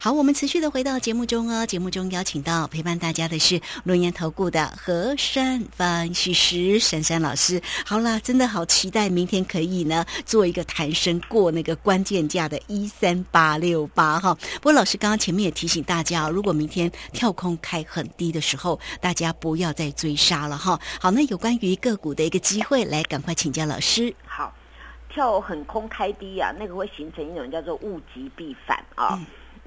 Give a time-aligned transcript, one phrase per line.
[0.00, 1.66] 好，我们持续的回到节目中哦。
[1.66, 7.60] 节目中邀请到陪伴大家的是轮研投顾的何山分析师珊珊老师。
[7.84, 14.32] 好啦，真的好期待明天可以呢做一个弹升过那个关键价的一三八六八哈。
[14.58, 20.78] 不过老师刚刚前面也提醒大家，如果明天跳空开很低的时候，大家不要再追杀了哈。
[21.00, 24.14] 好，那有关于个股的一个机会，来赶快请教老师。
[24.24, 24.54] 好，
[25.12, 29.18] 跳很空开低啊，那个会形成一种叫做物极必反啊。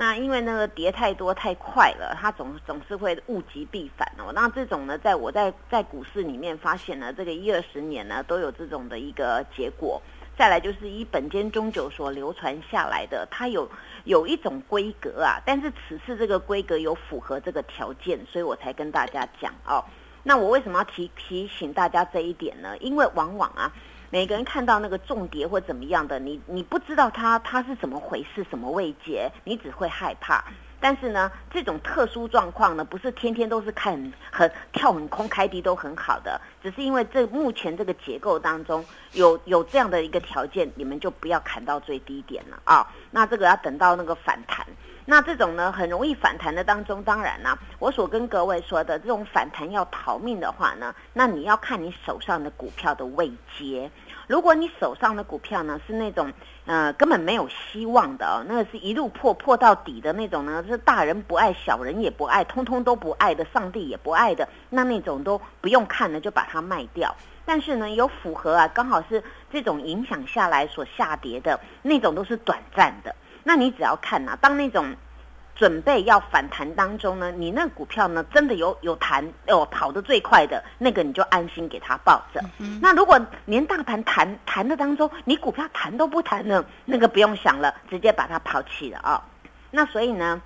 [0.02, 4.31] 那因为那个跌太多太快了，它总总是会物极必反哦。
[4.34, 10.02] 那这种呢，在我在在股市里面发现呢，这个一二十年呢都有这种的一个结果。
[10.35, 13.70] 再来就是一本间中酒所流传下来的，它有
[14.05, 19.85] 有一种规格啊，但是此次这个规格有符合这个条件，所以我才跟大家讲哦。
[20.23, 22.76] 那我为什么要提提醒大家这一点呢？
[22.79, 23.71] 因为往往啊。
[24.11, 30.43] 每个人看到那个重叠或怎么样的，你你不知道它它是怎么回事，什么位阶，你只会害怕。
[30.81, 42.85] 但是呢，这种特殊状况呢，不是天天都是看很跳很空开低都很好的，只是因为这目前这个结构当中有有这样的一个条件，你们就不要砍到最低点了啊。
[43.12, 44.65] 那这个要等到那个反弹。
[45.12, 53.91] 那这种呢，很容易反弹的当中，当然啦，我所跟各位说的这种反弹要逃命的话呢，那你要看你手上的股票的位阶。
[54.27, 56.31] 如果你手上的股票呢是那种
[56.65, 67.13] 呃根本没有希望的哦，那个是一路破破到底的那种呢，是大人不爱，小人也不爱，通通都不爱的，上帝也不爱的，那那种都不用看了，就把它卖掉。
[67.44, 73.13] 但是呢，有符合啊，刚好是这种影响下来所下跌的那种，都是短暂的。
[73.44, 74.95] 那你只要看呐，当那种
[75.56, 82.41] 准备要反弹当中呢，你那股票呢真的有有弹哦，跑得最快的那个，你就安心给它抱着。
[82.81, 89.22] 那如果连大盘弹弹的当中，你股票弹都不弹呢，那个不用想了，直接把它抛弃了啊。
[89.69, 90.41] 那所以呢，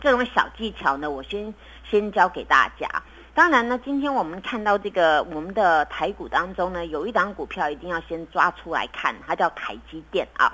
[0.00, 1.52] 这种小技巧呢，我先
[1.90, 2.88] 先教给大家。
[3.34, 10.52] 当然呢，今天我们看到这个我们的台股当中呢，有一档股票一定要先抓出来看，它叫台积电啊。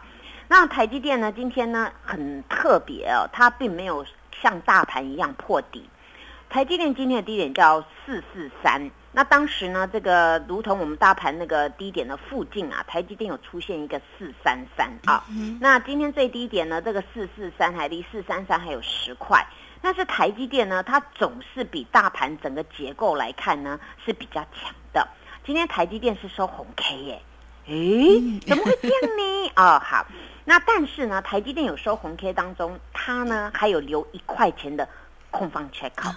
[0.48, 1.32] 那台积电呢？
[1.32, 4.04] 今天呢很特别哦，它并没有
[4.42, 5.88] 像大盘一样破底。
[6.50, 15.24] 台积电今天的低点叫四四三，那当时呢，这个如同我们大盘那个低点的附近啊，台积电有出现一个四三三啊。
[15.60, 19.44] 那今天最低点呢，这个四四三还离四三三还有十块。
[19.80, 25.08] 但是台积电呢，它总是比大盘整个结构来看呢是比较强的。
[25.44, 27.22] 今天台积电是收红 K 耶，
[27.66, 29.52] 诶，怎么会这样呢？
[29.56, 30.06] 哦，好。
[30.44, 34.88] 那但是呢，台积电有收红 K 当中，它呢还有留一块钱的
[35.30, 36.10] 空方缺口。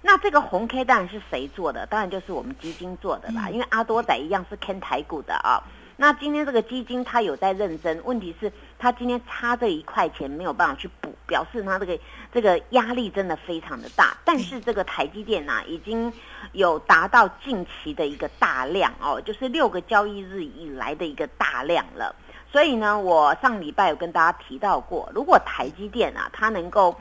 [0.00, 1.86] 那这个红 K 当然是谁做的？
[1.86, 3.48] 当然就是我们基金做的啦。
[3.50, 5.62] 因为阿多仔一样是看台股的啊。
[5.96, 11.98] 那今天这个基金它有在认真，问题是它今天差这一块钱没有办法去补，表示它这个
[12.32, 14.16] 这个压力真的非常的大。
[14.24, 16.12] 但是这个台积电呢，已经
[16.52, 22.12] 有达到近期的一个大量哦，就是六个交易日以来的一个大量了。
[22.52, 26.94] 所以呢，我上礼拜有跟大家提到过，如果台积电啊，它能够，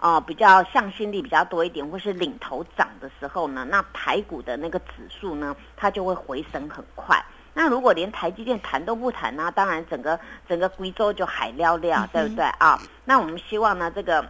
[0.00, 7.24] 呃，比较向心力比较多一点，或是领头涨的时候呢，那台股的那个指数呢，它就会回升很快。
[7.54, 12.78] 那如果连台积电谈都不谈呢，当然整个整个贵州就海撩撩，对不对啊？
[13.06, 14.22] 那我们希望呢，这个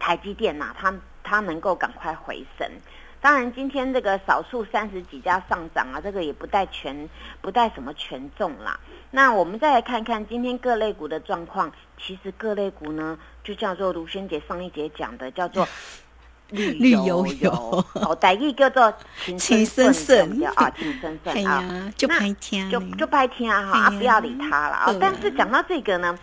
[0.00, 0.92] 台积电呐，它
[1.22, 2.68] 它能够赶快回升。
[3.22, 7.08] 当然，今天这个少数三十几家上涨啊，这个也不带权
[7.40, 8.78] 不带什么权重啦。
[9.12, 11.70] 那我们再来看看今天各类股的状况。
[12.04, 15.68] 其实各类股呢，就叫做卢萱姐上一节讲的，叫做
[16.48, 17.52] 绿油油，
[17.94, 18.92] 哦，第一叫做
[19.24, 24.92] 情深深啊，情深深 啊，就拍天，就就拍天啊，哈，不要理他了啊。
[25.00, 26.18] 但是讲到这个呢。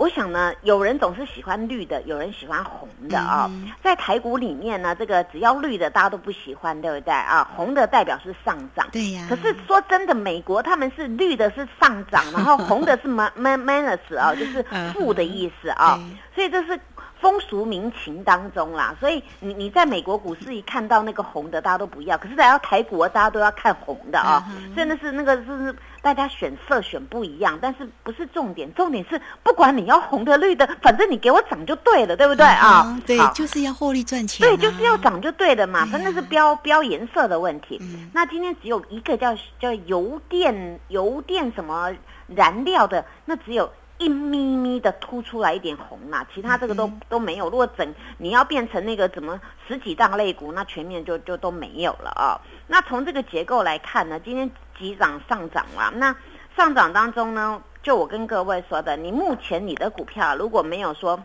[0.00, 3.50] 我想呢，有人总是喜欢绿的，有人喜欢红的啊。
[3.84, 7.46] 在台股里面呢，这个只要绿的，大家都不喜欢，对不对啊？
[7.54, 9.26] 红的代表是上涨，对呀。
[9.28, 16.00] 可是说真的，美国他们是绿的是上涨，然后红的是 man minus 啊，就是负的意思啊。
[16.34, 16.80] 所以这是。
[17.20, 24.42] 风俗民情当中啦，所以你你在美国股市一看到那个红的，大家都不要；可是来到台股，大家都要看红的啊。
[24.74, 33.00] 真的是那个是大家选色选不一样，但是不是重点，重点是不管你要红的绿的，反正你给我涨就对了，对不对啊？
[33.06, 34.46] 对，就是要获利赚钱。
[34.46, 37.80] 对，就是要涨就对了嘛，反正是标标颜色的问题。
[38.12, 41.92] 那今天只有一个叫叫油电油电什么
[42.26, 43.70] 燃料的，那只有。
[44.00, 47.50] 一咪咪的凸出来一点红啦，其他这个都都没有。
[47.50, 49.38] 如果整你要变成那个怎么
[49.68, 52.40] 十几大类股，那全面就就都没有了啊。
[52.66, 55.92] 那从这个结构来看呢，今天急涨上涨了。
[55.96, 56.16] 那
[56.56, 61.22] 上涨当中呢，就我跟各位说的，你目前你的股票如果没有说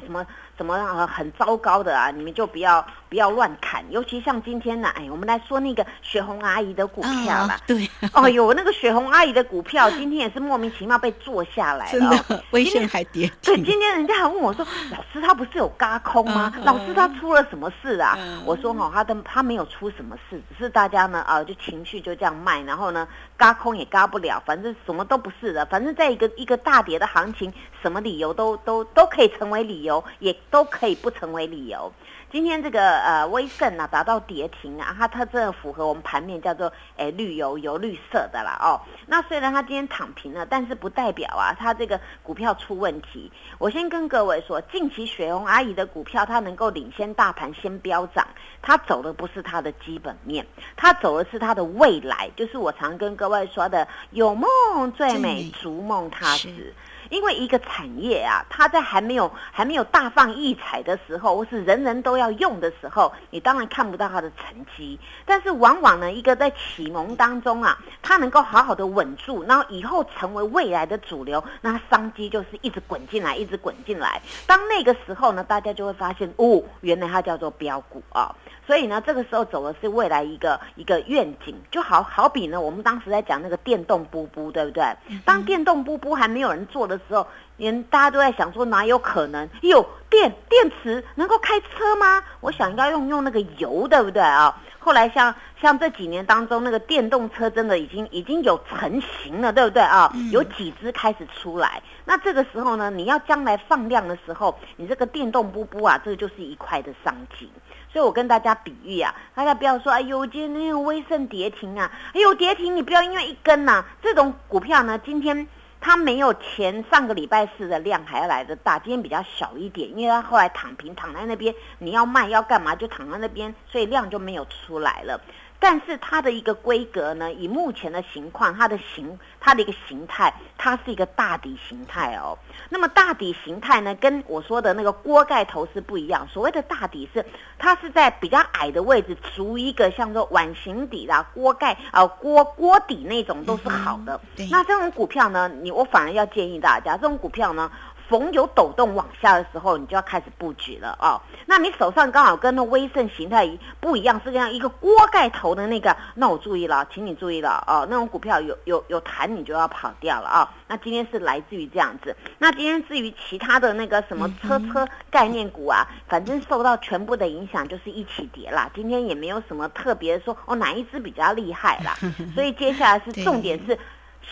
[0.00, 0.24] 什么
[0.56, 3.84] 什么呃很糟糕的啊，你们就不要不要乱砍。
[3.90, 7.58] 尤其像今天呢，哎，我们来说那个雪红阿姨的股票啦。
[7.66, 13.30] 对，哦呦，那个雪红阿姨的股票 今天也是莫名其妙被做下来了，真的，微信还跌。
[13.42, 16.52] 对，今天人家还问我说，老师他不是有嘎空吗？
[16.64, 18.18] 老师他出了什么事啊？
[18.44, 23.06] 我说哈，他的他没有出什么事，只是大家呢啊就情绪就这样卖，然后呢
[23.36, 27.52] 嘎空也嘎不了，反正什么都不是的，反正在一个一个大跌的行情，
[27.82, 31.92] 什么理由都都都可以成为理由，也都可以不成为理由。
[32.28, 38.80] 今天这个呃威盛啊达到跌停啊，它它这符合我们盘面叫做诶绿油油绿色的啦哦。
[39.06, 43.30] 那虽然它今天躺平了，但是不代表啊它这个股票出问题。
[43.58, 48.26] 我先跟各位说，近期雪红阿姨的股票它能够领先大盘先飙涨，
[48.60, 50.44] 它走的不是它的基本面，
[50.76, 54.50] 它走的是它的未来，就是我常跟各位说的有梦
[54.92, 56.74] 最美，逐梦踏实。
[57.10, 64.98] 因为一个产业啊，它在还没有还没有大放异彩的时候，或是人人都要用的时候，你当然看不到它的成绩。
[65.24, 74.20] 但是往往呢，一个在启蒙当中啊，它能够好好的稳住，然后以后成为未来的主流，那商机就是一直滚进来，一直滚进来。
[74.46, 78.34] 当那个时候呢，大家就会发现，哦，原来它叫做标股啊。
[78.66, 84.84] 所以呢，这个时候走的是未来一个一个愿景，就好好比呢，我们当时在讲那个电动布布，对不对？
[85.24, 87.26] 当电动布布还没有人做的时候，
[87.56, 92.22] 连大家都在想说哪有可能有电电池能够开车吗？
[92.40, 94.54] 我想要用用那个油，对不对啊？
[94.78, 100.12] 后来像像这几年当中，那个电动车真的已经已经有成型了，对不对啊？
[100.30, 107.50] 有几只开始出来，那这个时候呢，你要将来放量的时候，你这个电动波波啊，这个就是一块的商机。
[107.92, 115.48] 所以我跟大家比喻啊，大家不要说哎呦，今天那个威盛跌停啊，哎呦跌停，你不要因为一根呐，这种股票呢，今天
[115.80, 125.20] 它没有前上个礼拜四的量还要来的大，今天比较小一点，因为它后来躺平躺在那边，你要卖要干嘛就躺在那边，所以量就没有出来了。
[125.58, 132.38] 但是它的一个规格呢，以目前的情况，它的形，它的一个形态，它是一个大底形态哦。
[132.68, 136.26] 那么大底形态呢，跟我说的那个锅盖头是不一样。
[136.30, 137.24] 所谓的大底是，
[137.58, 144.20] 它是在比较矮的位置，筑一个像说碗形底啦、锅盖啊、锅锅底那种都是好的。
[144.50, 147.70] 那这种股票呢，你我反而要建议大家，这种股票呢。
[148.08, 151.20] 逢有抖动往下的时候，你就要开始布局了哦。
[151.46, 153.48] 那你手上刚好跟那威盛形态
[153.80, 157.86] 不一样，是这样一个锅盖头的那个，那我注意了，请你注意了哦。
[157.90, 160.54] 那种股票有有有弹，你就要跑掉了啊。
[160.68, 162.14] 那今天是来自于这样子。
[162.38, 168.70] 那今天至于其他的那个什么车车概念股啊，反正受到全部的影响，就是一起跌啦。
[168.74, 171.96] 今天也没有什么特别说哦哪一只比较厉害啦。
[172.34, 173.78] 所以接下来是重点是。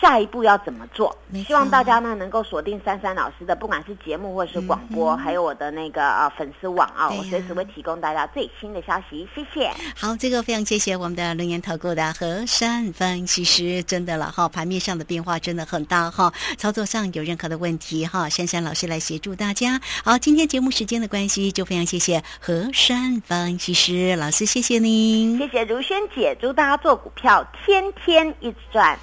[0.01, 1.15] 下一步要怎么做？
[1.45, 9.27] 希望大家呢能够锁定珊珊老师的，不管是节目或者是广播，还有我的那个啊粉丝网啊，我随时会提供大家最新的消息。
[9.33, 9.71] 谢谢。
[9.95, 19.79] 好，这个非常谢谢我们的龙岩投顾的何山分析师，真的了哈，盘面上的变化真的很大哈，操作上有任何的问题哈，珊珊老师来协助大家。
[20.03, 28.97] 好，今天节目时间的关系，就非常谢谢何山分析师老师，谢谢您，谢谢如萱姐，祝大家做股票天天一直赚。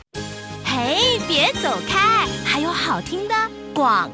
[0.74, 3.34] 嘿，别走开，还有好听的
[3.74, 4.10] 广。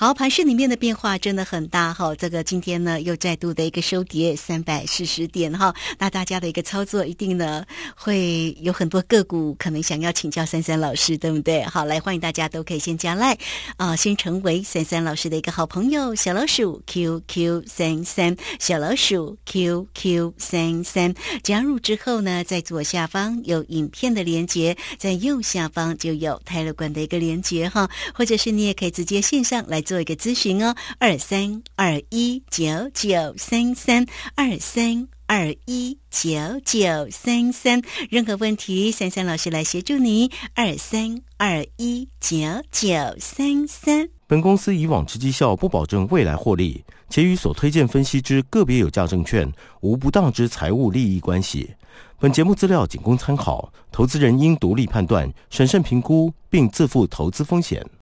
[0.00, 2.14] 好，盘市里面的变化真的很大哈。
[2.14, 5.74] 这个今天呢又再度的一个收跌三百四十点哈。
[5.98, 7.62] 那大家的一个操作一定呢
[7.94, 11.62] 会有很多个股可能想要请教三三老师，对不对？
[11.64, 13.36] 好，来欢迎大家都可以先加来
[13.76, 16.14] 啊，先成为三三老师的一个好朋友。
[16.14, 29.84] 小老鼠 QQ 三三，小老鼠 QQ 三三，加入之后呢，在左下方有影片的连接，在右下方就有泰勒管的一个连接哈，或者是你也可以直接线上来。
[29.90, 34.06] 做一个咨询哦，二三二一九九三三
[34.36, 36.30] 二三二一九
[36.64, 40.30] 九三三，任何问题，三三老师来协助你。
[40.54, 42.36] 二三二一九
[42.70, 44.08] 九三三。
[44.28, 51.68] 本公司以往之绩效不保证未来获利，且与所推荐分析之个别有价证券无不当之财务利益关系。
[52.20, 57.84] 本节目资料仅供参考，投资人应独立判断、审慎评估，并自负投资风险。